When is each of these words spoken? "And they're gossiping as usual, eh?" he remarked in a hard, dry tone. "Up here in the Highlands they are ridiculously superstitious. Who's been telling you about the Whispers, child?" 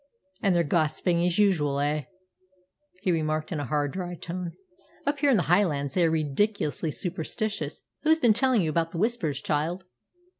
"And 0.41 0.55
they're 0.55 0.63
gossiping 0.63 1.23
as 1.27 1.37
usual, 1.37 1.79
eh?" 1.79 2.05
he 3.03 3.11
remarked 3.11 3.51
in 3.51 3.59
a 3.59 3.65
hard, 3.65 3.91
dry 3.91 4.15
tone. 4.15 4.53
"Up 5.05 5.19
here 5.19 5.29
in 5.29 5.37
the 5.37 5.43
Highlands 5.43 5.93
they 5.93 6.03
are 6.03 6.09
ridiculously 6.09 6.89
superstitious. 6.89 7.83
Who's 8.01 8.17
been 8.17 8.33
telling 8.33 8.63
you 8.63 8.69
about 8.71 8.93
the 8.93 8.97
Whispers, 8.97 9.39
child?" 9.39 9.83